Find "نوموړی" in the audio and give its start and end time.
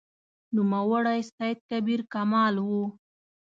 0.55-1.19